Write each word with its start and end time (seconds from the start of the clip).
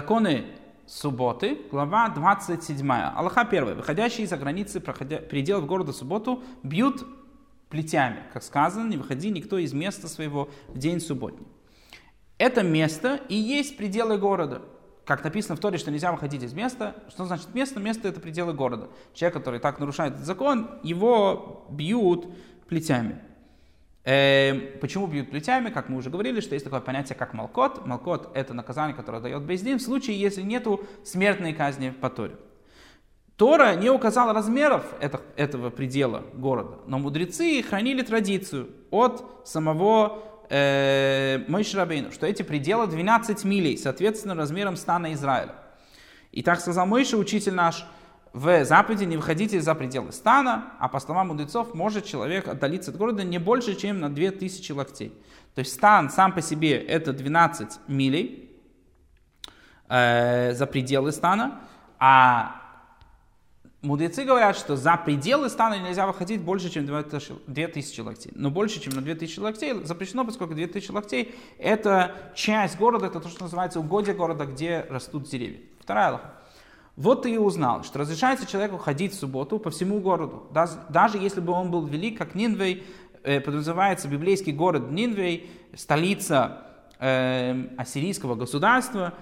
Законы 0.00 0.46
субботы, 0.86 1.58
глава 1.70 2.08
27. 2.08 2.90
Аллаха 2.90 3.42
1. 3.42 3.76
Выходящие 3.76 4.26
за 4.26 4.38
границы 4.38 4.80
проходя, 4.80 5.18
пределов 5.18 5.66
города 5.66 5.92
субботу 5.92 6.42
бьют 6.62 7.06
плетями. 7.68 8.22
Как 8.32 8.42
сказано, 8.42 8.88
не 8.88 8.96
выходи 8.96 9.28
никто 9.28 9.58
из 9.58 9.74
места 9.74 10.08
своего 10.08 10.48
в 10.68 10.78
день 10.78 11.00
субботний. 11.00 11.46
Это 12.38 12.62
место 12.62 13.20
и 13.28 13.34
есть 13.34 13.76
пределы 13.76 14.16
города. 14.16 14.62
Как 15.04 15.22
написано 15.22 15.56
в 15.56 15.60
Торе, 15.60 15.76
что 15.76 15.90
нельзя 15.90 16.12
выходить 16.12 16.42
из 16.42 16.54
места. 16.54 16.96
Что 17.10 17.26
значит 17.26 17.52
место? 17.52 17.78
Место 17.78 18.08
это 18.08 18.20
пределы 18.20 18.54
города. 18.54 18.88
Человек, 19.12 19.34
который 19.34 19.60
так 19.60 19.80
нарушает 19.80 20.14
этот 20.14 20.24
закон, 20.24 20.80
его 20.82 21.66
бьют 21.68 22.26
плетями. 22.68 23.20
Э, 24.10 24.54
почему 24.80 25.06
бьют 25.06 25.30
плетями? 25.30 25.70
Как 25.70 25.88
мы 25.88 25.98
уже 25.98 26.10
говорили, 26.10 26.40
что 26.40 26.54
есть 26.54 26.64
такое 26.64 26.80
понятие, 26.80 27.14
как 27.14 27.32
малкот. 27.32 27.86
Малкот– 27.86 28.32
это 28.34 28.54
наказание, 28.54 28.96
которое 28.96 29.22
дает 29.22 29.42
Бездин 29.44 29.78
в 29.78 29.82
случае, 29.82 30.18
если 30.18 30.42
нету 30.42 30.84
смертной 31.04 31.52
казни 31.52 31.90
по 31.90 32.10
Торе. 32.10 32.34
Тора 33.36 33.76
не 33.76 33.88
указала 33.88 34.32
размеров 34.32 34.84
это, 35.00 35.20
этого 35.36 35.70
предела 35.70 36.24
города, 36.34 36.78
но 36.88 36.98
мудрецы 36.98 37.62
хранили 37.62 38.02
традицию 38.02 38.70
от 38.90 39.42
самого 39.44 40.24
э, 40.50 41.44
Мойши 41.46 41.78
что 42.10 42.26
эти 42.26 42.42
пределы 42.42 42.88
12 42.88 43.44
милей, 43.44 43.78
соответственно, 43.78 44.34
размером 44.34 44.74
стана 44.74 45.12
Израиля. 45.12 45.54
И 46.32 46.42
так 46.42 46.58
сказал 46.58 46.84
Мойша, 46.84 47.16
учитель 47.16 47.54
наш, 47.54 47.86
в 48.32 48.64
заповеди 48.64 49.04
не 49.04 49.16
выходите 49.16 49.60
за 49.60 49.74
пределы 49.74 50.12
стана, 50.12 50.72
а 50.78 50.88
по 50.88 51.00
словам 51.00 51.28
мудрецов, 51.28 51.74
может 51.74 52.04
человек 52.04 52.46
отдалиться 52.48 52.90
от 52.90 52.96
города 52.96 53.24
не 53.24 53.38
больше, 53.38 53.74
чем 53.74 53.98
на 54.00 54.08
2000 54.08 54.72
локтей. 54.72 55.12
То 55.54 55.60
есть 55.60 55.74
стан 55.74 56.10
сам 56.10 56.32
по 56.32 56.40
себе 56.40 56.78
это 56.78 57.12
12 57.12 57.80
милей 57.88 58.50
э, 59.88 60.52
за 60.54 60.66
пределы 60.66 61.12
стана, 61.12 61.60
а 61.98 62.56
Мудрецы 63.82 64.24
говорят, 64.24 64.58
что 64.58 64.76
за 64.76 64.94
пределы 64.98 65.48
стана 65.48 65.78
нельзя 65.78 66.06
выходить 66.06 66.42
больше, 66.42 66.68
чем 66.68 66.84
2000 66.84 68.00
локтей. 68.00 68.30
Но 68.34 68.50
больше, 68.50 68.78
чем 68.78 68.92
на 68.92 69.00
2000 69.00 69.38
локтей 69.38 69.84
запрещено, 69.84 70.26
поскольку 70.26 70.52
2000 70.52 70.90
локтей– 70.90 71.34
это 71.58 72.14
часть 72.34 72.76
города, 72.76 73.06
это 73.06 73.20
то, 73.20 73.28
что 73.30 73.44
называется 73.44 73.80
угодье 73.80 74.12
города, 74.12 74.44
где 74.44 74.86
растут 74.90 75.30
деревья. 75.30 75.60
Вторая 75.80 76.08
аллаха. 76.08 76.39
Вот 76.96 77.22
ты 77.22 77.32
и 77.32 77.38
узнал, 77.38 77.82
что 77.84 78.00
разрешается 78.00 78.46
человеку 78.46 78.76
ходить 78.76 79.12
в 79.12 79.18
субботу 79.18 79.58
по 79.58 79.70
всему 79.70 80.00
городу. 80.00 80.48
Даже, 80.52 81.18
если 81.18 81.40
бы 81.40 81.52
он 81.52 81.70
был 81.70 81.86
велик, 81.86 82.18
как 82.18 82.34
Нинвей, 82.34 82.84
э, 83.22 83.40
подразумевается 83.40 84.08
библейский 84.08 84.52
город 84.52 84.90
Нинвей, 84.90 85.50
столица 85.74 86.66
э, 86.98 87.68
ассирийского 87.76 88.34
государства, 88.34 89.14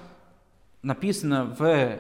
написано 0.83 1.55
в 1.59 1.99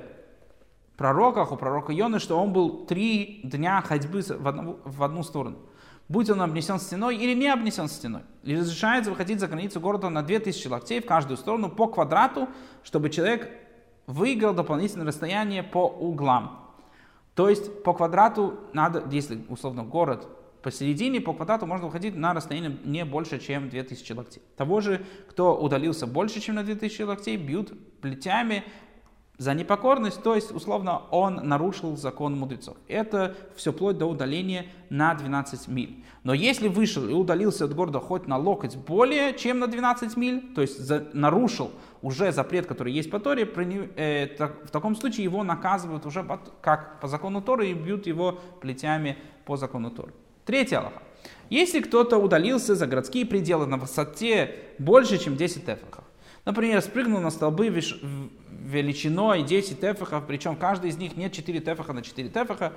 пророках, 0.96 1.52
у 1.52 1.56
пророка 1.56 1.92
Йоны, 1.92 2.18
что 2.18 2.38
он 2.38 2.52
был 2.52 2.86
три 2.86 3.40
дня 3.44 3.80
ходьбы 3.80 4.22
в 4.22 4.48
одну, 4.48 4.80
в 4.84 5.02
одну 5.02 5.22
сторону. 5.22 5.58
Будь 6.08 6.30
он 6.30 6.40
обнесен 6.40 6.78
стеной 6.80 7.16
или 7.16 7.34
не 7.34 7.48
обнесен 7.48 7.86
стеной. 7.86 8.22
И 8.42 8.56
разрешается 8.56 9.10
выходить 9.10 9.40
за 9.40 9.46
границу 9.46 9.78
города 9.78 10.08
на 10.08 10.22
2000 10.22 10.66
локтей 10.68 11.00
в 11.00 11.06
каждую 11.06 11.36
сторону 11.36 11.68
по 11.68 11.86
квадрату, 11.86 12.48
чтобы 12.82 13.10
человек 13.10 13.50
выиграл 14.08 14.54
дополнительное 14.54 15.06
расстояние 15.06 15.62
по 15.62 15.86
углам. 15.86 16.66
То 17.34 17.48
есть 17.48 17.84
по 17.84 17.92
квадрату 17.92 18.58
надо, 18.72 19.04
если 19.12 19.44
условно 19.48 19.84
город 19.84 20.26
посередине, 20.62 21.20
по 21.20 21.34
квадрату 21.34 21.66
можно 21.66 21.86
выходить 21.86 22.16
на 22.16 22.34
расстояние 22.34 22.78
не 22.84 23.04
больше, 23.04 23.38
чем 23.38 23.68
2000 23.68 24.12
локтей. 24.14 24.42
Того 24.56 24.80
же, 24.80 25.04
кто 25.28 25.56
удалился 25.56 26.06
больше, 26.06 26.40
чем 26.40 26.56
на 26.56 26.64
2000 26.64 27.02
локтей, 27.02 27.36
бьют 27.36 27.72
плетями 28.00 28.64
за 29.38 29.54
непокорность, 29.54 30.20
то 30.22 30.34
есть, 30.34 30.50
условно, 30.50 31.02
он 31.12 31.36
нарушил 31.36 31.96
закон 31.96 32.36
мудрецов. 32.36 32.76
Это 32.88 33.36
все 33.54 33.72
вплоть 33.72 33.96
до 33.96 34.06
удаления 34.06 34.66
на 34.90 35.14
12 35.14 35.68
миль. 35.68 36.04
Но 36.24 36.34
если 36.34 36.66
вышел 36.66 37.08
и 37.08 37.12
удалился 37.12 37.64
от 37.64 37.74
города 37.74 38.00
хоть 38.00 38.26
на 38.26 38.36
локоть 38.36 38.76
более, 38.76 39.32
чем 39.34 39.60
на 39.60 39.68
12 39.68 40.16
миль, 40.16 40.52
то 40.54 40.60
есть 40.60 40.80
за, 40.80 41.06
нарушил 41.12 41.70
уже 42.02 42.32
запрет, 42.32 42.66
который 42.66 42.92
есть 42.92 43.10
по 43.10 43.20
Торе, 43.20 43.46
при, 43.46 43.90
э, 43.96 44.26
так, 44.26 44.66
в 44.66 44.70
таком 44.70 44.96
случае 44.96 45.24
его 45.24 45.44
наказывают 45.44 46.04
уже 46.04 46.24
по, 46.24 46.40
как 46.60 47.00
по 47.00 47.06
закону 47.06 47.40
Торы 47.40 47.68
и 47.68 47.74
бьют 47.74 48.08
его 48.08 48.40
плетями 48.60 49.16
по 49.46 49.56
закону 49.56 49.92
Торы. 49.92 50.12
Третья 50.44 50.78
Аллаха. 50.78 51.02
Если 51.48 51.80
кто-то 51.80 52.18
удалился 52.18 52.74
за 52.74 52.86
городские 52.86 53.24
пределы 53.24 53.66
на 53.66 53.76
высоте 53.76 54.56
больше, 54.78 55.18
чем 55.18 55.36
10 55.36 55.64
тефахов, 55.64 56.04
например, 56.48 56.80
спрыгнул 56.80 57.20
на 57.20 57.30
столбы 57.30 57.68
величиной 57.68 59.42
10 59.42 59.80
тефахов, 59.80 60.26
причем 60.26 60.56
каждый 60.56 60.88
из 60.88 60.96
них 60.96 61.14
нет 61.14 61.30
4 61.30 61.60
тефаха 61.60 61.92
на 61.92 62.02
4 62.02 62.30
тефаха, 62.30 62.72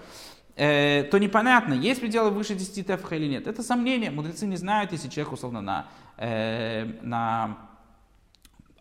э, 0.58 1.04
то 1.10 1.18
непонятно, 1.18 1.74
есть 1.74 2.02
пределы 2.02 2.32
выше 2.32 2.54
10 2.54 2.86
тефаха 2.86 3.16
или 3.16 3.28
нет. 3.28 3.48
Это 3.48 3.64
сомнение. 3.64 4.12
Мудрецы 4.12 4.46
не 4.46 4.58
знают, 4.58 4.92
если 4.92 5.08
человек 5.08 5.32
условно 5.32 5.62
на, 5.62 5.88
э, 6.18 6.86
на 7.02 7.70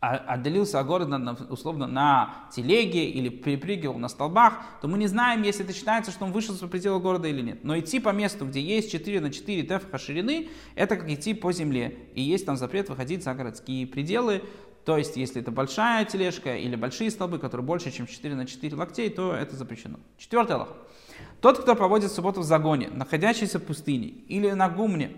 а, 0.00 0.16
отделился 0.16 0.80
от 0.80 0.86
города 0.86 1.36
условно 1.50 1.86
на 1.86 2.46
телеге 2.50 3.04
или 3.04 3.28
перепрыгивал 3.28 3.98
на 3.98 4.08
столбах, 4.08 4.54
то 4.80 4.88
мы 4.88 4.98
не 4.98 5.06
знаем, 5.06 5.42
если 5.42 5.62
это 5.62 5.72
считается, 5.72 6.10
что 6.10 6.24
он 6.24 6.32
вышел 6.32 6.54
за 6.54 6.66
пределы 6.66 6.98
города 7.00 7.28
или 7.28 7.42
нет. 7.42 7.64
Но 7.64 7.78
идти 7.78 8.00
по 8.00 8.08
месту, 8.08 8.46
где 8.46 8.60
есть 8.60 8.90
4 8.90 9.20
на 9.20 9.30
4 9.30 9.62
тефаха 9.62 9.98
ширины, 9.98 10.48
это 10.74 10.96
как 10.96 11.08
идти 11.10 11.34
по 11.34 11.52
земле. 11.52 11.98
И 12.14 12.22
есть 12.22 12.44
там 12.46 12.56
запрет 12.56 12.88
выходить 12.88 13.22
за 13.22 13.34
городские 13.34 13.86
пределы. 13.86 14.42
То 14.90 14.98
есть, 14.98 15.16
если 15.16 15.40
это 15.40 15.52
большая 15.52 16.04
тележка 16.04 16.56
или 16.56 16.74
большие 16.74 17.12
столбы, 17.12 17.38
которые 17.38 17.64
больше, 17.64 17.92
чем 17.92 18.08
4 18.08 18.34
на 18.34 18.44
4 18.44 18.74
локтей, 18.74 19.08
то 19.08 19.32
это 19.32 19.54
запрещено. 19.54 20.00
Четвертый 20.18 20.56
Аллах. 20.56 20.70
Тот, 21.40 21.60
кто 21.60 21.76
проводит 21.76 22.10
субботу 22.10 22.40
в 22.40 22.42
загоне, 22.42 22.88
находящийся 22.88 23.60
в 23.60 23.62
пустыне, 23.62 24.08
или 24.26 24.50
на 24.50 24.68
гумне, 24.68 25.12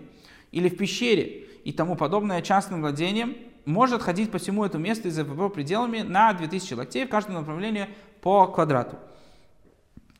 или 0.51 0.69
в 0.69 0.77
пещере 0.77 1.47
и 1.63 1.71
тому 1.71 1.95
подобное 1.95 2.43
частным 2.43 2.81
владением, 2.81 3.35
может 3.65 4.03
ходить 4.03 4.29
по 4.29 4.37
всему 4.37 4.63
этому 4.63 4.83
месту 4.83 5.07
и 5.07 5.11
за 5.11 5.21
его 5.21 5.49
пределами 5.49 6.01
на 6.01 6.33
2000 6.33 6.75
локтей 6.75 7.07
в 7.07 7.09
каждом 7.09 7.33
направлении 7.33 7.89
по 8.21 8.45
квадрату. 8.45 8.97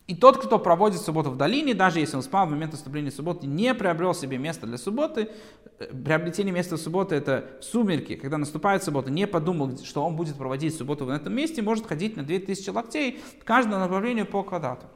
И 0.06 0.16
тот, 0.16 0.38
кто 0.38 0.59
проводит 0.59 1.00
субботу 1.00 1.31
в 1.31 1.38
долине, 1.38 1.74
даже 1.74 2.02
если 2.02 2.18
он 2.18 2.24
спал 2.24 2.46
в 2.46 2.50
момент 2.50 2.74
наступления 2.74 3.09
субботы, 3.09 3.47
не 3.47 3.74
приобрел 3.74 4.14
себе 4.14 4.38
место 4.38 4.68
для 4.68 4.78
субботы, 4.78 5.30
э, 5.80 5.86
приобретение 5.86 6.53
места 6.53 6.75
субботы 6.75 7.16
это 7.16 7.52
сумерки, 7.62 8.16
когда 8.16 8.38
наступает 8.38 8.84
суббота, 8.84 9.09
не 9.09 9.28
подумал, 9.28 9.78
что 9.78 10.03
он 10.03 10.18
будет 10.18 10.36
проводить 10.36 10.75
субботу 10.75 11.06
в 11.06 11.09
этом 11.09 11.34
месте, 11.34 11.62
может 11.62 11.88
ходить 11.88 12.18
на 12.18 12.24
2000 12.24 12.69
локтей 12.72 13.22
в 13.40 13.46
каждом 13.46 13.80
направлении 13.80 14.24
по 14.24 14.44
квадрату. 14.44 14.88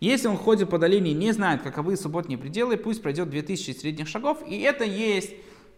Если 0.00 0.26
он 0.26 0.36
ходит 0.36 0.68
по 0.68 0.78
долине 0.78 1.12
и 1.12 1.14
не 1.14 1.30
знает, 1.30 1.62
каковы 1.62 1.96
субботние 1.96 2.36
пределы, 2.36 2.76
пусть 2.76 3.02
пройдет 3.02 3.30
2000 3.30 3.70
средних 3.70 4.08
шагов, 4.08 4.42
и 4.48 4.58
это 4.58 4.82
есть 4.82 5.30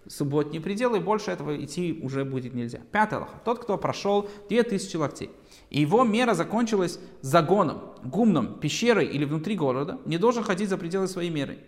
субботние 0.07 0.61
пределы, 0.61 1.01
больше 1.01 1.31
этого 1.31 1.63
идти 1.63 1.99
уже 2.03 2.25
будет 2.25 2.55
нельзя. 2.55 2.81
Пятый 2.93 3.19
лоха. 3.19 3.41
Тот, 3.45 3.59
кто 3.59 3.77
прошел 3.77 4.29
2000 4.49 4.97
локтей. 4.97 5.31
И 5.71 5.81
его 5.81 6.05
мера 6.05 6.35
закончилась 6.35 6.99
загоном, 7.21 7.81
гумном, 8.05 8.59
пещерой 8.59 9.07
или 9.07 9.25
внутри 9.25 9.57
города, 9.57 10.01
не 10.05 10.19
должен 10.19 10.43
ходить 10.43 10.69
за 10.69 10.79
пределы 10.79 11.09
своей 11.09 11.31
меры. 11.31 11.59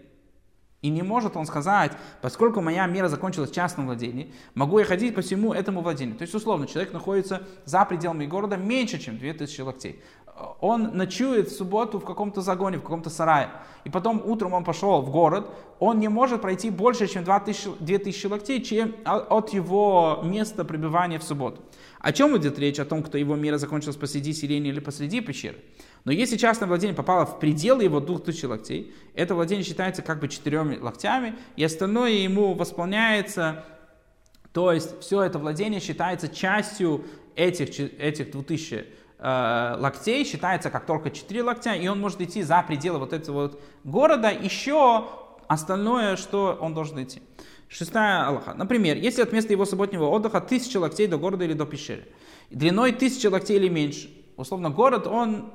И 0.82 0.88
не 0.88 1.02
может 1.02 1.36
он 1.36 1.44
сказать, 1.44 1.92
поскольку 2.22 2.62
моя 2.62 2.86
мера 2.86 3.08
закончилась 3.08 3.50
в 3.50 3.54
частном 3.54 3.86
владении, 3.86 4.32
могу 4.54 4.78
я 4.78 4.86
ходить 4.86 5.14
по 5.14 5.20
всему 5.20 5.52
этому 5.52 5.82
владению. 5.82 6.16
То 6.16 6.22
есть, 6.22 6.34
условно, 6.34 6.66
человек 6.66 6.94
находится 6.94 7.46
за 7.66 7.84
пределами 7.84 8.24
города 8.24 8.56
меньше, 8.56 8.98
чем 8.98 9.18
2000 9.18 9.60
локтей. 9.60 10.02
Он 10.60 10.96
ночует 10.96 11.48
в 11.48 11.56
субботу 11.56 11.98
в 11.98 12.04
каком-то 12.04 12.40
загоне, 12.40 12.78
в 12.78 12.82
каком-то 12.82 13.10
сарае. 13.10 13.50
И 13.84 13.90
потом 13.90 14.22
утром 14.24 14.52
он 14.52 14.64
пошел 14.64 15.00
в 15.00 15.10
город. 15.10 15.50
Он 15.78 15.98
не 15.98 16.08
может 16.08 16.42
пройти 16.42 16.70
больше, 16.70 17.06
чем 17.06 17.24
2000, 17.24 17.70
2000 17.80 18.26
локтей 18.26 18.62
чем 18.62 18.94
от 19.04 19.50
его 19.50 20.20
места 20.22 20.64
пребывания 20.64 21.18
в 21.18 21.22
субботу. 21.22 21.62
О 21.98 22.12
чем 22.12 22.36
идет 22.36 22.58
речь? 22.58 22.78
О 22.78 22.84
том, 22.84 23.02
кто 23.02 23.18
его 23.18 23.36
мера 23.36 23.58
закончилась 23.58 23.96
посреди 23.96 24.32
селения 24.32 24.70
или 24.70 24.80
посреди 24.80 25.20
пещеры. 25.20 25.58
Но 26.04 26.12
если 26.12 26.36
частное 26.36 26.66
владение 26.68 26.96
попало 26.96 27.26
в 27.26 27.38
пределы 27.38 27.84
его 27.84 28.00
2000 28.00 28.44
локтей, 28.46 28.94
это 29.14 29.34
владение 29.34 29.64
считается 29.64 30.02
как 30.02 30.20
бы 30.20 30.28
четыреми 30.28 30.78
локтями, 30.78 31.34
и 31.56 31.64
остальное 31.64 32.12
ему 32.12 32.54
восполняется, 32.54 33.64
то 34.52 34.72
есть 34.72 35.00
все 35.00 35.22
это 35.22 35.38
владение 35.38 35.80
считается 35.80 36.28
частью 36.28 37.04
этих, 37.36 37.78
этих 37.78 38.32
2000 38.32 38.86
э, 39.20 39.76
локтей, 39.78 40.24
считается 40.24 40.70
как 40.70 40.86
только 40.86 41.10
4 41.10 41.42
локтя, 41.42 41.74
и 41.74 41.86
он 41.86 42.00
может 42.00 42.20
идти 42.20 42.42
за 42.42 42.62
пределы 42.62 42.98
вот 42.98 43.12
этого 43.12 43.42
вот 43.42 43.62
города, 43.84 44.30
еще 44.30 45.08
остальное, 45.46 46.16
что 46.16 46.56
он 46.60 46.74
должен 46.74 47.02
идти. 47.02 47.22
Шестая 47.68 48.26
Аллаха. 48.26 48.54
Например, 48.54 48.96
если 48.96 49.22
от 49.22 49.32
места 49.32 49.52
его 49.52 49.64
субботнего 49.64 50.06
отдыха 50.06 50.40
тысяча 50.40 50.78
локтей 50.78 51.06
до 51.06 51.18
города 51.18 51.44
или 51.44 51.52
до 51.52 51.66
пещеры, 51.66 52.08
длиной 52.50 52.92
тысяча 52.92 53.28
локтей 53.30 53.56
или 53.56 53.68
меньше, 53.68 54.10
условно, 54.36 54.70
город, 54.70 55.06
он 55.06 55.52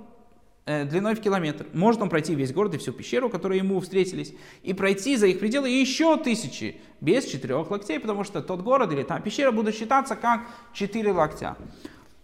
э, 0.65 0.85
длиной 0.85 1.15
в 1.15 1.21
километр. 1.21 1.65
Может 1.73 2.01
он 2.01 2.09
пройти 2.09 2.35
весь 2.35 2.53
город 2.53 2.75
и 2.75 2.77
всю 2.77 2.93
пещеру, 2.93 3.29
которые 3.29 3.59
ему 3.59 3.79
встретились, 3.81 4.33
и 4.63 4.73
пройти 4.73 5.17
за 5.17 5.27
их 5.27 5.39
пределы 5.39 5.69
еще 5.69 6.17
тысячи, 6.17 6.79
без 7.01 7.25
четырех 7.25 7.69
локтей, 7.69 7.99
потому 7.99 8.23
что 8.23 8.41
тот 8.41 8.61
город 8.61 8.93
или 8.93 9.03
та 9.03 9.19
пещера 9.19 9.51
будут 9.51 9.75
считаться 9.75 10.15
как 10.15 10.41
четыре 10.73 11.11
локтя. 11.11 11.57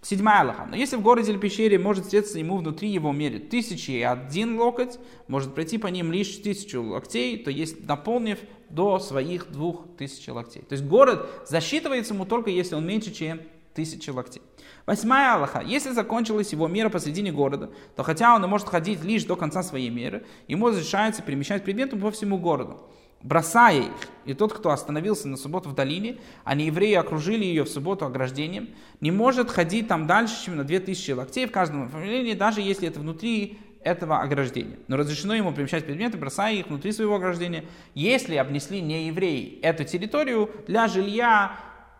Седьмая 0.03 0.41
Аллаха. 0.41 0.65
Но 0.67 0.75
если 0.75 0.95
в 0.95 1.01
городе 1.01 1.31
или 1.31 1.37
пещере 1.37 1.77
может 1.77 2.05
встретиться 2.05 2.39
ему 2.39 2.57
внутри 2.57 2.89
его 2.89 3.11
мере 3.11 3.37
тысячи 3.37 3.91
и 3.91 4.01
один 4.01 4.59
локоть, 4.59 4.97
может 5.27 5.53
пройти 5.53 5.77
по 5.77 5.87
ним 5.87 6.11
лишь 6.11 6.37
тысячу 6.37 6.81
локтей, 6.81 7.37
то 7.37 7.51
есть 7.51 7.87
наполнив 7.87 8.39
до 8.69 8.97
своих 8.97 9.51
двух 9.51 9.85
тысяч 9.99 10.27
локтей. 10.27 10.63
То 10.63 10.73
есть 10.73 10.83
город 10.85 11.29
засчитывается 11.47 12.15
ему 12.15 12.25
только 12.25 12.49
если 12.49 12.73
он 12.73 12.87
меньше, 12.87 13.13
чем 13.13 13.41
тысячи 13.75 14.09
локтей. 14.09 14.41
Восьмая 14.87 15.35
Аллаха. 15.35 15.61
Если 15.61 15.91
закончилась 15.91 16.51
его 16.51 16.67
мера 16.67 16.89
посредине 16.89 17.31
города, 17.31 17.69
то 17.95 18.01
хотя 18.01 18.35
он 18.35 18.43
и 18.43 18.47
может 18.47 18.69
ходить 18.69 19.03
лишь 19.03 19.25
до 19.25 19.35
конца 19.35 19.61
своей 19.61 19.91
меры, 19.91 20.25
ему 20.47 20.69
разрешается 20.69 21.21
перемещать 21.21 21.63
предметы 21.63 21.95
по 21.95 22.09
всему 22.09 22.39
городу 22.39 22.79
бросая 23.23 23.81
их. 23.81 24.09
И 24.25 24.33
тот, 24.33 24.53
кто 24.53 24.69
остановился 24.69 25.27
на 25.27 25.37
субботу 25.37 25.69
в 25.69 25.75
долине, 25.75 26.17
а 26.43 26.55
не 26.55 26.65
евреи 26.65 26.93
окружили 26.93 27.43
ее 27.43 27.63
в 27.63 27.69
субботу 27.69 28.05
ограждением, 28.05 28.69
не 28.99 29.11
может 29.11 29.49
ходить 29.49 29.87
там 29.87 30.07
дальше, 30.07 30.45
чем 30.45 30.57
на 30.57 30.63
2000 30.63 31.11
локтей 31.11 31.47
в 31.47 31.51
каждом 31.51 31.85
направлении, 31.85 32.33
даже 32.33 32.61
если 32.61 32.87
это 32.87 32.99
внутри 32.99 33.59
этого 33.83 34.19
ограждения. 34.19 34.77
Но 34.87 34.97
разрешено 34.97 35.33
ему 35.33 35.51
перемещать 35.51 35.85
предметы, 35.85 36.17
бросая 36.17 36.53
их 36.53 36.67
внутри 36.67 36.91
своего 36.91 37.15
ограждения, 37.15 37.65
если 37.95 38.35
обнесли 38.35 38.79
не 38.79 39.07
евреи 39.07 39.59
эту 39.61 39.83
территорию 39.83 40.51
для 40.67 40.87
жилья 40.87 41.53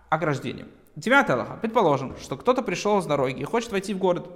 ограждением. 0.09 0.67
Девятый 0.95 1.35
Аллаха. 1.35 1.57
Предположим, 1.61 2.17
что 2.17 2.35
кто-то 2.35 2.61
пришел 2.61 3.01
с 3.01 3.05
дороги 3.05 3.39
и 3.39 3.43
хочет 3.45 3.71
войти 3.71 3.93
в 3.93 3.97
город. 3.97 4.29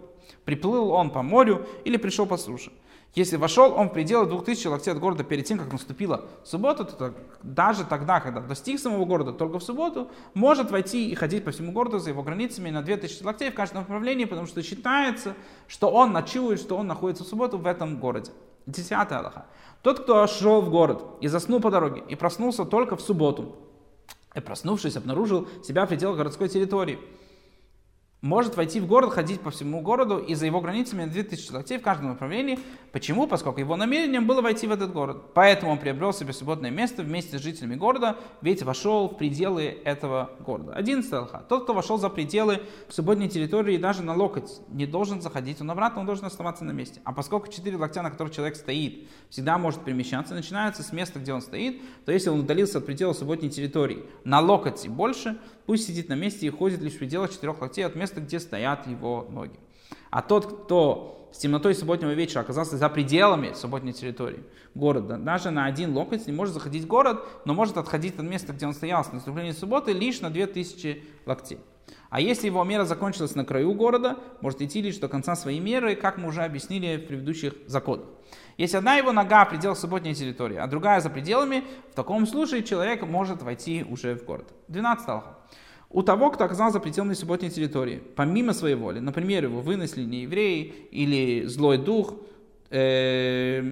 Приплыл 0.46 0.92
он 0.92 1.10
по 1.10 1.24
морю 1.24 1.68
или 1.84 1.98
пришел 1.98 2.26
по 2.26 2.38
суше. 2.38 2.72
Если 3.16 3.38
вошел 3.38 3.74
он 3.74 3.90
в 3.90 3.94
пределы 3.94 4.26
2000 4.26 4.68
локтей 4.68 4.92
от 4.92 5.00
города 5.00 5.24
перед 5.24 5.46
тем, 5.46 5.58
как 5.58 5.72
наступила 5.72 6.26
суббота, 6.44 6.84
то 6.84 7.14
даже 7.44 7.86
тогда, 7.86 8.20
когда 8.20 8.42
достиг 8.42 8.78
самого 8.78 9.06
города 9.06 9.32
только 9.32 9.60
в 9.60 9.64
субботу, 9.64 10.12
может 10.34 10.70
войти 10.70 11.10
и 11.10 11.16
ходить 11.16 11.46
по 11.46 11.52
всему 11.52 11.72
городу 11.72 11.98
за 11.98 12.10
его 12.10 12.24
границами 12.24 12.70
на 12.70 12.82
2000 12.82 13.24
локтей 13.24 13.52
в 13.52 13.56
каждом 13.56 13.84
направлении, 13.84 14.26
потому 14.26 14.48
что 14.48 14.62
считается, 14.62 15.34
что 15.68 15.90
он 15.90 16.12
ночует, 16.12 16.60
что 16.60 16.76
он 16.76 16.88
находится 16.88 17.24
в 17.24 17.28
субботу 17.28 17.58
в 17.58 17.66
этом 17.66 18.00
городе. 18.00 18.32
Десятая 18.66 19.20
Аллаха. 19.20 19.46
Тот, 19.82 20.02
кто 20.02 20.28
шел 20.28 20.60
в 20.60 20.70
город 20.70 21.06
и 21.22 21.28
заснул 21.28 21.62
по 21.62 21.72
дороге, 21.72 22.04
и 22.10 22.16
проснулся 22.16 22.66
только 22.66 22.98
в 22.98 23.02
субботу, 23.02 23.56
и 24.34 24.42
проснувшись, 24.42 24.98
обнаружил 24.98 25.48
себя 25.64 25.86
в 25.86 25.90
пределах 25.90 26.18
городской 26.18 26.50
территории, 26.50 27.00
может 28.26 28.58
войти 28.58 28.80
в 28.80 28.88
город, 28.88 29.14
ходить 29.14 29.40
по 29.40 29.52
всему 29.52 29.82
городу 29.82 30.18
и 30.18 30.34
за 30.34 30.48
его 30.48 30.60
границами 30.60 31.04
на 31.04 31.12
2000 31.12 31.52
локтей 31.52 31.78
в 31.78 31.84
каждом 31.84 32.10
направлении. 32.10 32.58
Почему? 32.92 33.28
Поскольку 33.28 33.60
его 33.60 33.76
намерением 33.76 34.26
было 34.26 34.42
войти 34.42 34.66
в 34.66 34.72
этот 34.72 34.92
город. 34.92 35.34
Поэтому 35.36 35.72
он 35.72 35.78
приобрел 35.78 36.12
себе 36.12 36.34
свободное 36.34 36.72
место 36.72 37.04
вместе 37.04 37.38
с 37.38 37.42
жителями 37.42 37.76
города, 37.76 38.18
ведь 38.42 38.64
вошел 38.64 39.10
в 39.10 39.18
пределы 39.18 39.78
этого 39.86 40.32
города. 40.40 40.74
11 40.74 41.14
алха. 41.14 41.46
Тот, 41.48 41.66
кто 41.66 41.74
вошел 41.76 42.00
за 42.00 42.10
пределы 42.10 42.62
свободной 42.90 43.28
территории 43.28 43.78
даже 43.78 44.02
на 44.02 44.16
локоть, 44.16 44.60
не 44.70 44.88
должен 44.88 45.22
заходить, 45.22 45.62
он 45.62 45.70
обратно, 45.70 46.00
он 46.00 46.08
должен 46.08 46.26
оставаться 46.26 46.66
на 46.66 46.72
месте. 46.72 47.02
А 47.04 47.14
поскольку 47.14 47.52
4 47.52 47.78
локтя, 47.78 48.02
на 48.02 48.10
которых 48.10 48.34
человек 48.34 48.56
стоит, 48.56 49.08
всегда 49.30 49.60
может 49.60 49.84
перемещаться, 49.84 50.34
начинается 50.34 50.82
с 50.82 50.92
места, 50.92 51.20
где 51.20 51.32
он 51.32 51.42
стоит, 51.42 51.80
то 52.06 52.12
если 52.12 52.30
он 52.30 52.40
удалился 52.40 52.80
от 52.80 52.88
предела 52.88 53.14
свободной 53.14 53.50
территории 53.50 54.04
на 54.24 54.40
локоть 54.40 54.84
и 54.84 54.90
больше, 54.90 55.38
пусть 55.68 55.86
сидит 55.86 56.10
на 56.10 56.16
месте 56.16 56.48
и 56.48 56.50
ходит 56.50 56.82
лишь 56.82 56.94
в 56.94 57.00
пределах 57.00 57.32
четырех 57.32 57.62
локтей 57.62 57.86
от 57.86 57.96
места, 57.96 58.15
где 58.22 58.40
стоят 58.40 58.88
его 58.88 59.28
ноги. 59.30 59.60
А 60.10 60.22
тот, 60.22 60.66
кто 60.66 61.30
с 61.32 61.38
темнотой 61.38 61.76
субботнего 61.76 62.12
вечера 62.12 62.42
оказался 62.42 62.78
за 62.78 62.88
пределами 62.88 63.52
субботней 63.54 63.92
территории 63.92 64.44
города, 64.74 65.18
даже 65.18 65.52
на 65.52 65.66
один 65.66 65.94
локоть 65.94 66.28
не 66.28 66.34
может 66.34 66.54
заходить 66.54 66.86
в 66.86 66.88
город, 66.88 67.26
но 67.44 67.54
может 67.54 67.76
отходить 67.78 68.18
от 68.18 68.24
места, 68.24 68.54
где 68.54 68.66
он 68.66 68.74
стоял 68.74 69.04
с 69.04 69.12
наступлением 69.12 69.54
субботы, 69.54 69.92
лишь 69.92 70.22
на 70.22 70.30
2000 70.30 71.04
локтей. 71.26 71.60
А 72.10 72.22
если 72.22 72.46
его 72.46 72.64
мера 72.64 72.86
закончилась 72.86 73.36
на 73.36 73.44
краю 73.44 73.74
города, 73.74 74.18
может 74.40 74.62
идти 74.62 74.82
лишь 74.82 74.98
до 74.98 75.10
конца 75.10 75.36
своей 75.36 75.60
меры, 75.60 75.96
как 75.96 76.18
мы 76.18 76.30
уже 76.30 76.44
объяснили 76.44 76.96
в 76.96 77.08
предыдущих 77.08 77.54
законах. 77.68 78.08
Если 78.58 78.78
одна 78.78 78.96
его 78.96 79.12
нога 79.12 79.44
в 79.44 79.50
пределах 79.50 79.78
субботней 79.78 80.16
территории, 80.16 80.56
а 80.56 80.68
другая 80.68 81.02
за 81.02 81.10
пределами, 81.10 81.66
в 81.92 81.96
таком 81.96 82.26
случае 82.26 82.64
человек 82.64 83.04
может 83.04 83.42
войти 83.42 83.86
уже 83.90 84.16
в 84.16 84.24
город. 84.24 84.54
12 84.70 85.10
алха 85.10 85.36
у 85.96 86.04
того, 86.04 86.30
кто 86.30 86.44
оказался 86.44 86.74
за 86.74 86.80
пределами 86.82 87.14
субботней 87.14 87.50
территории, 87.50 88.02
помимо 88.18 88.52
своей 88.52 88.76
воли, 88.76 89.00
например, 89.00 89.46
его 89.46 89.62
вынесли 89.62 90.04
не 90.04 90.24
евреи 90.24 90.90
или 90.92 91.46
злой 91.46 91.78
дух, 91.78 92.16
э, 92.70 93.72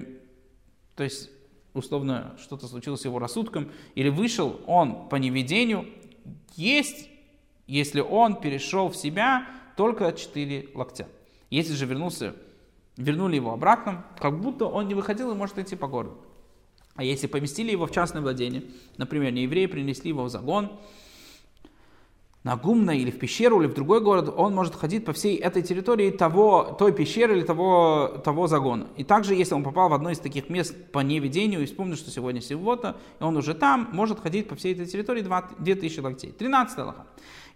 то 0.96 1.04
есть, 1.04 1.30
условно, 1.74 2.34
что-то 2.40 2.66
случилось 2.66 3.02
с 3.02 3.04
его 3.04 3.18
рассудком, 3.18 3.68
или 3.94 4.08
вышел 4.08 4.58
он 4.66 5.06
по 5.10 5.16
неведению, 5.16 5.84
есть, 6.56 7.10
если 7.66 8.00
он 8.00 8.40
перешел 8.40 8.88
в 8.88 8.96
себя, 8.96 9.46
только 9.76 10.10
четыре 10.12 10.70
локтя. 10.74 11.06
Если 11.50 11.74
же 11.74 11.84
вернулся, 11.84 12.34
вернули 12.96 13.36
его 13.36 13.52
обратно, 13.52 14.02
как 14.18 14.40
будто 14.40 14.64
он 14.64 14.88
не 14.88 14.94
выходил 14.94 15.30
и 15.30 15.34
может 15.34 15.58
идти 15.58 15.76
по 15.76 15.88
городу. 15.88 16.16
А 16.94 17.04
если 17.04 17.26
поместили 17.26 17.70
его 17.70 17.84
в 17.86 17.92
частное 17.92 18.22
владение, 18.22 18.62
например, 18.96 19.30
не 19.30 19.42
евреи 19.42 19.66
принесли 19.66 20.08
его 20.08 20.24
в 20.24 20.30
загон, 20.30 20.72
на 22.44 22.56
Гумна 22.56 22.90
или 22.90 23.10
в 23.10 23.18
пещеру 23.18 23.62
или 23.62 23.68
в 23.68 23.74
другой 23.74 24.02
город, 24.02 24.32
он 24.36 24.54
может 24.54 24.74
ходить 24.74 25.06
по 25.06 25.14
всей 25.14 25.36
этой 25.36 25.62
территории 25.62 26.10
того, 26.10 26.76
той 26.78 26.92
пещеры 26.92 27.38
или 27.38 27.44
того, 27.44 28.20
того 28.22 28.46
загона. 28.46 28.86
И 28.98 29.02
также, 29.02 29.34
если 29.34 29.54
он 29.54 29.64
попал 29.64 29.88
в 29.88 29.94
одно 29.94 30.10
из 30.10 30.18
таких 30.18 30.50
мест 30.50 30.76
по 30.92 31.00
неведению 31.00 31.62
и 31.62 31.64
вспомнил, 31.64 31.96
что 31.96 32.10
сегодня 32.10 32.42
суббота, 32.42 32.96
и 33.18 33.24
он 33.24 33.38
уже 33.38 33.54
там, 33.54 33.88
может 33.92 34.20
ходить 34.20 34.46
по 34.46 34.56
всей 34.56 34.74
этой 34.74 34.84
территории 34.84 35.26
2000 35.58 36.00
локтей. 36.00 36.32
13 36.32 36.78
Аллаха. 36.78 37.06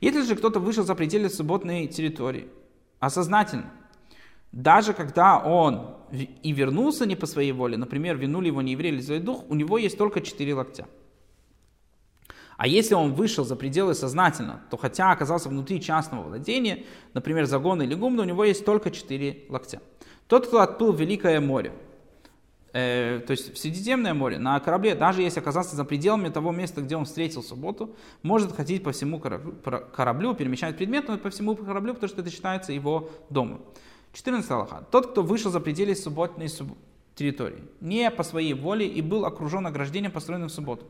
Если 0.01 0.23
же 0.23 0.35
кто-то 0.35 0.59
вышел 0.59 0.85
за 0.85 0.95
пределы 0.95 1.29
субботной 1.29 1.87
территории, 1.87 2.49
осознательно, 2.99 3.71
даже 4.53 4.95
когда 4.95 5.39
он 5.39 5.97
и 6.43 6.53
вернулся 6.53 7.05
не 7.05 7.15
по 7.15 7.27
своей 7.27 7.53
воле, 7.53 7.77
например, 7.77 8.17
винули 8.17 8.47
его 8.47 8.63
не 8.63 8.73
еврей 8.73 8.93
или 8.93 9.01
злой 9.03 9.21
дух, 9.21 9.45
у 9.51 9.55
него 9.55 9.77
есть 9.77 9.99
только 9.99 10.23
4 10.23 10.55
локтя. 10.55 10.87
А 12.59 12.67
если 12.67 12.95
он 12.95 13.15
вышел 13.15 13.45
за 13.45 13.55
пределы 13.55 13.95
сознательно, 13.95 14.61
то 14.69 14.77
хотя 14.77 15.13
оказался 15.13 15.49
внутри 15.49 15.81
частного 15.81 16.25
владения, 16.25 16.85
например, 17.15 17.47
загона 17.47 17.83
или 17.83 17.95
гумна, 17.95 18.23
у 18.23 18.25
него 18.27 18.45
есть 18.45 18.65
только 18.65 18.91
четыре 18.91 19.45
локтя. 19.49 19.81
Тот, 20.27 20.49
кто 20.49 20.61
отплыл 20.61 20.93
в 20.93 21.01
Великое 21.01 21.41
море, 21.41 21.73
э, 22.73 23.21
то 23.25 23.31
есть 23.31 23.55
в 23.55 23.59
Средиземное 23.59 24.13
море, 24.13 24.41
на 24.41 24.59
корабле, 24.59 24.97
даже 24.97 25.23
если 25.23 25.39
оказался 25.39 25.77
за 25.77 25.85
пределами 25.85 26.31
того 26.31 26.51
места, 26.51 26.81
где 26.81 26.97
он 26.97 27.05
встретил 27.05 27.45
субботу, 27.45 27.95
может 28.25 28.51
ходить 28.51 28.83
по 28.83 28.91
всему 28.91 29.21
кораблю, 29.21 29.55
кораблю 29.95 30.35
перемещать 30.35 30.77
предметы 30.77 31.17
по 31.17 31.31
всему 31.31 31.55
кораблю, 31.55 31.95
потому 31.95 32.09
что 32.09 32.23
это 32.23 32.31
считается 32.31 32.73
его 32.73 33.09
домом. 33.31 33.63
14 34.15 34.51
Аллаха. 34.51 34.85
Тот, 34.91 35.13
кто 35.13 35.23
вышел 35.23 35.53
за 35.53 35.61
пределы 35.61 35.95
субботной 35.95 36.49
территории, 37.19 37.65
не 37.81 38.11
по 38.11 38.23
своей 38.23 38.55
воле 38.55 38.87
и 38.87 39.03
был 39.03 39.25
окружен 39.25 39.67
ограждением, 39.67 40.13
построенным 40.13 40.49
в 40.49 40.53
субботу. 40.53 40.87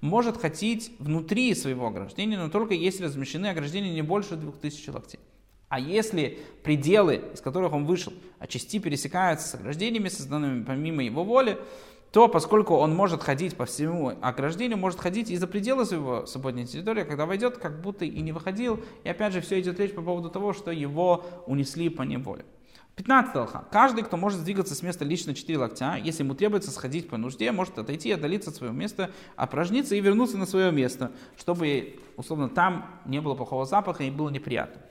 Может 0.00 0.36
ходить 0.36 0.92
внутри 0.98 1.54
своего 1.54 1.88
ограждения, 1.88 2.38
но 2.38 2.48
только 2.48 2.74
если 2.74 3.04
размещены 3.04 3.48
ограждения 3.48 3.92
не 3.92 4.02
больше 4.02 4.36
2000 4.36 4.90
локтей. 4.90 5.20
А 5.68 5.80
если 5.80 6.38
пределы, 6.62 7.22
из 7.34 7.40
которых 7.40 7.72
он 7.72 7.86
вышел, 7.86 8.12
а 8.38 8.46
части 8.46 8.78
пересекаются 8.78 9.48
с 9.48 9.54
ограждениями, 9.54 10.08
созданными 10.08 10.64
помимо 10.64 11.02
его 11.02 11.24
воли, 11.24 11.58
то 12.12 12.28
поскольку 12.28 12.74
он 12.74 12.94
может 12.94 13.22
ходить 13.22 13.56
по 13.56 13.64
всему 13.64 14.12
ограждению, 14.20 14.76
может 14.76 15.00
ходить 15.00 15.30
и 15.30 15.36
за 15.36 15.46
пределы 15.46 15.86
своего 15.86 16.26
свободной 16.26 16.66
территории, 16.66 17.04
когда 17.04 17.24
войдет, 17.24 17.56
как 17.56 17.80
будто 17.80 18.04
и 18.04 18.20
не 18.20 18.32
выходил. 18.32 18.84
И 19.02 19.08
опять 19.08 19.32
же, 19.32 19.40
все 19.40 19.58
идет 19.60 19.80
речь 19.80 19.94
по 19.94 20.02
поводу 20.02 20.28
того, 20.28 20.52
что 20.52 20.70
его 20.70 21.24
унесли 21.46 21.88
по 21.88 22.02
неволе. 22.02 22.44
15 22.96 23.36
алха. 23.36 23.64
Каждый, 23.70 24.04
кто 24.04 24.16
может 24.16 24.40
сдвигаться 24.40 24.74
с 24.74 24.82
места 24.82 25.04
лично 25.04 25.34
4 25.34 25.58
локтя, 25.58 25.96
если 25.96 26.22
ему 26.22 26.34
требуется 26.34 26.70
сходить 26.70 27.08
по 27.08 27.16
нужде, 27.16 27.50
может 27.50 27.78
отойти, 27.78 28.12
отдалиться 28.12 28.50
от 28.50 28.56
своего 28.56 28.74
места, 28.74 29.10
опорожниться 29.34 29.94
и 29.94 30.00
вернуться 30.00 30.36
на 30.36 30.46
свое 30.46 30.70
место, 30.72 31.10
чтобы, 31.38 31.98
условно, 32.16 32.48
там 32.48 33.00
не 33.06 33.20
было 33.20 33.34
плохого 33.34 33.64
запаха 33.64 34.04
и 34.04 34.10
было 34.10 34.28
неприятно. 34.28 34.82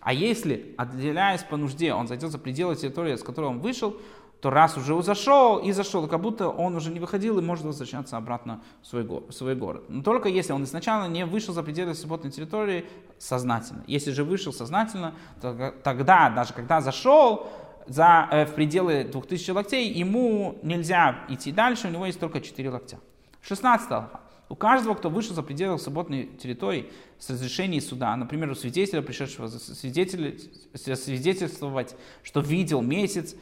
А 0.00 0.12
если, 0.12 0.74
отделяясь 0.78 1.42
по 1.42 1.56
нужде, 1.56 1.92
он 1.92 2.08
зайдет 2.08 2.30
за 2.30 2.38
пределы 2.38 2.74
территории, 2.74 3.14
с 3.14 3.22
которой 3.22 3.46
он 3.46 3.60
вышел, 3.60 4.00
то 4.40 4.50
раз 4.50 4.76
уже 4.76 5.00
зашел 5.02 5.58
и 5.58 5.72
зашел, 5.72 6.06
как 6.06 6.20
будто 6.20 6.48
он 6.48 6.76
уже 6.76 6.90
не 6.90 7.00
выходил 7.00 7.38
и 7.38 7.42
может 7.42 7.64
возвращаться 7.64 8.16
обратно 8.16 8.62
в 8.82 8.86
свой, 8.86 9.02
го 9.02 9.24
в 9.28 9.32
свой 9.32 9.56
город. 9.56 9.84
Но 9.88 10.02
только 10.02 10.28
если 10.28 10.52
он 10.52 10.62
изначально 10.64 11.12
не 11.12 11.26
вышел 11.26 11.52
за 11.52 11.62
пределы 11.62 11.94
субботной 11.94 12.30
территории 12.30 12.86
сознательно. 13.18 13.82
Если 13.88 14.12
же 14.12 14.22
вышел 14.22 14.52
сознательно, 14.52 15.14
то 15.40 15.74
тогда, 15.82 16.30
даже 16.30 16.54
когда 16.54 16.80
зашел 16.80 17.48
за, 17.88 18.28
э, 18.30 18.46
в 18.46 18.54
пределы 18.54 19.04
2000 19.04 19.50
локтей, 19.50 19.92
ему 19.92 20.58
нельзя 20.62 21.24
идти 21.28 21.50
дальше, 21.50 21.88
у 21.88 21.90
него 21.90 22.06
есть 22.06 22.20
только 22.20 22.40
4 22.40 22.70
локтя. 22.70 22.98
16 23.42 24.10
У 24.50 24.54
каждого, 24.54 24.94
кто 24.94 25.10
вышел 25.10 25.34
за 25.34 25.42
пределы 25.42 25.78
субботной 25.78 26.26
территории 26.26 26.90
с 27.18 27.28
разрешения 27.28 27.80
суда, 27.80 28.16
например, 28.16 28.50
у 28.50 28.54
свидетеля, 28.54 29.02
пришедшего 29.02 29.48
свидетель, 29.48 30.40
свидетельствовать, 30.74 31.96
что 32.22 32.40
видел 32.40 32.80
месяц, 32.80 33.34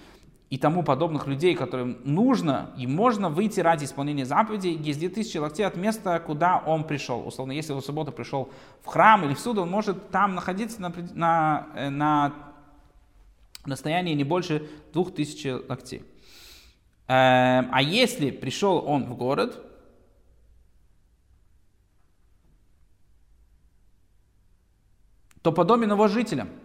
и 0.48 0.58
тому 0.58 0.84
подобных 0.84 1.26
людей, 1.26 1.56
которым 1.56 1.98
нужно 2.04 2.70
и 2.78 2.86
можно 2.86 3.28
выйти 3.28 3.58
ради 3.58 3.84
исполнения 3.84 4.24
заповедей, 4.24 4.76
есть 4.76 5.00
2000 5.00 5.38
локтей 5.38 5.66
от 5.66 5.76
места, 5.76 6.20
куда 6.20 6.58
он 6.58 6.84
пришел. 6.84 7.26
Условно, 7.26 7.50
если 7.52 7.72
он 7.72 7.80
в 7.80 7.84
субботу 7.84 8.12
пришел 8.12 8.48
в 8.82 8.86
храм 8.86 9.24
или 9.24 9.34
в 9.34 9.40
суд, 9.40 9.58
он 9.58 9.68
может 9.68 10.10
там 10.10 10.36
находиться 10.36 10.80
на, 10.80 10.92
на, 11.14 11.66
э, 11.74 11.90
на 11.90 12.32
расстоянии 13.64 14.14
не 14.14 14.22
больше 14.22 14.70
2000 14.92 15.68
локтей. 15.68 16.04
Эм, 17.08 17.68
а 17.72 17.82
если 17.82 18.30
пришел 18.30 18.84
он 18.86 19.04
в 19.04 19.16
город, 19.16 19.60
то 25.42 25.50
подобен 25.50 25.90
его 25.90 26.06
жителям– 26.06 26.50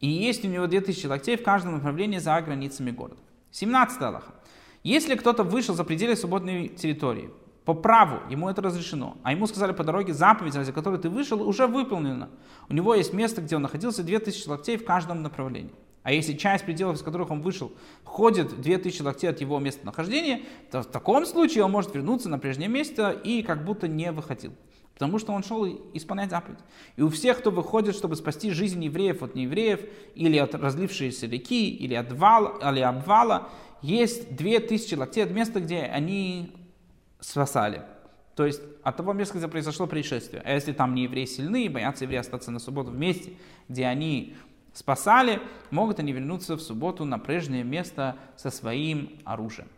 и 0.00 0.08
есть 0.08 0.44
у 0.44 0.48
него 0.48 0.66
2000 0.66 1.06
локтей 1.06 1.36
в 1.36 1.42
каждом 1.42 1.74
направлении 1.74 2.18
за 2.18 2.40
границами 2.40 2.90
города. 2.90 3.20
17 3.52 4.00
Аллаха. 4.02 4.34
Если 4.82 5.14
кто-то 5.14 5.42
вышел 5.42 5.74
за 5.74 5.84
пределы 5.84 6.16
свободной 6.16 6.68
территории, 6.68 7.30
по 7.64 7.74
праву 7.74 8.20
ему 8.30 8.48
это 8.48 8.62
разрешено, 8.62 9.16
а 9.24 9.32
ему 9.32 9.46
сказали 9.46 9.72
по 9.72 9.82
дороге 9.82 10.14
заповедь, 10.14 10.54
ради 10.54 10.70
которой 10.70 11.00
ты 11.00 11.08
вышел, 11.08 11.42
уже 11.42 11.66
выполнена. 11.66 12.30
У 12.68 12.74
него 12.74 12.94
есть 12.94 13.12
место, 13.12 13.40
где 13.42 13.56
он 13.56 13.62
находился, 13.62 14.04
2000 14.04 14.48
локтей 14.48 14.76
в 14.76 14.84
каждом 14.84 15.22
направлении. 15.22 15.72
А 16.04 16.12
если 16.12 16.34
часть 16.34 16.64
пределов, 16.64 16.96
из 16.96 17.02
которых 17.02 17.32
он 17.32 17.42
вышел, 17.42 17.72
входит 18.04 18.60
2000 18.60 19.02
локтей 19.02 19.30
от 19.30 19.40
его 19.40 19.58
местонахождения, 19.58 20.42
то 20.70 20.82
в 20.82 20.86
таком 20.86 21.26
случае 21.26 21.64
он 21.64 21.72
может 21.72 21.92
вернуться 21.92 22.28
на 22.28 22.38
прежнее 22.38 22.68
место 22.68 23.10
и 23.10 23.42
как 23.42 23.64
будто 23.64 23.88
не 23.88 24.12
выходил. 24.12 24.52
Потому 24.96 25.18
что 25.18 25.34
он 25.34 25.42
шел 25.42 25.66
исполнять 25.92 26.30
заповедь. 26.30 26.58
И 26.96 27.02
у 27.02 27.10
всех, 27.10 27.38
кто 27.38 27.50
выходит, 27.50 27.94
чтобы 27.94 28.16
спасти 28.16 28.50
жизнь 28.50 28.82
евреев 28.82 29.22
от 29.22 29.34
неевреев, 29.34 29.80
или 30.14 30.38
от 30.38 30.54
разлившейся 30.54 31.26
реки, 31.26 31.68
или 31.68 31.92
от 31.92 32.12
вала, 32.12 32.58
или 32.70 32.80
обвала, 32.80 33.50
есть 33.82 34.34
две 34.34 34.58
тысячи 34.58 34.94
локтей 34.94 35.24
от 35.24 35.30
места, 35.32 35.60
где 35.60 35.80
они 35.82 36.54
спасали. 37.20 37.82
То 38.36 38.46
есть 38.46 38.62
от 38.82 38.96
того 38.96 39.12
места, 39.12 39.36
где 39.36 39.48
произошло 39.48 39.86
происшествие. 39.86 40.40
А 40.46 40.52
если 40.54 40.72
там 40.72 40.94
не 40.94 41.02
евреи 41.02 41.26
сильны, 41.26 41.68
боятся 41.68 42.04
евреи 42.04 42.20
остаться 42.20 42.50
на 42.50 42.58
субботу 42.58 42.90
вместе, 42.90 43.34
где 43.68 43.84
они 43.84 44.34
спасали, 44.72 45.40
могут 45.70 45.98
они 45.98 46.12
вернуться 46.12 46.56
в 46.56 46.62
субботу 46.62 47.04
на 47.04 47.18
прежнее 47.18 47.64
место 47.64 48.16
со 48.36 48.50
своим 48.50 49.18
оружием. 49.24 49.68